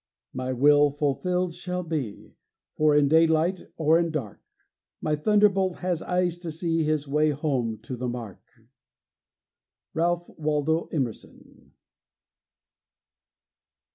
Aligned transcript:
My 0.33 0.51
will 0.51 0.89
fulfilled 0.89 1.53
shall 1.53 1.83
be, 1.83 2.33
For, 2.73 2.95
in 2.95 3.07
daylight 3.07 3.67
or 3.77 3.99
in 3.99 4.09
dark, 4.09 4.41
My 4.99 5.15
thunderbolt 5.15 5.75
has 5.81 6.01
eyes 6.01 6.39
to 6.39 6.51
see 6.51 6.83
His 6.83 7.07
way 7.07 7.29
home 7.29 7.77
to 7.83 7.95
the 7.95 8.07
mark. 8.09 8.41
RALPH 9.93 10.27
WALDO 10.39 10.87
EMERSON. 10.91 11.73